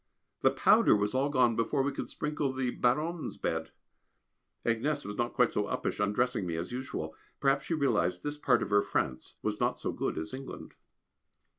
The 0.41 0.49
powder 0.49 0.95
was 0.95 1.13
all 1.13 1.29
gone 1.29 1.55
before 1.55 1.83
we 1.83 1.91
could 1.91 2.09
sprinkle 2.09 2.51
the 2.51 2.71
Baronne's 2.71 3.37
bed. 3.37 3.69
Agnès 4.65 5.05
was 5.05 5.15
not 5.15 5.35
quite 5.35 5.53
so 5.53 5.65
uppish 5.67 5.99
undressing 6.03 6.47
me 6.47 6.55
as 6.55 6.71
usual. 6.71 7.13
Perhaps 7.39 7.65
she 7.65 7.75
realised 7.75 8.23
this 8.23 8.35
part 8.39 8.63
of 8.63 8.71
her 8.71 8.81
France 8.81 9.35
was 9.43 9.59
not 9.59 9.79
so 9.79 9.91
good 9.91 10.17
as 10.17 10.33
England. 10.33 10.73